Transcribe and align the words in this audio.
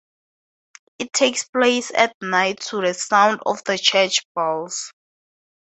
It 0.97 1.13
takes 1.13 1.43
place 1.43 1.91
at 1.93 2.15
night 2.23 2.61
to 2.71 2.81
the 2.81 2.95
sound 2.95 3.41
of 3.45 3.63
the 3.65 3.77
church 3.77 4.25
bells. 4.33 4.91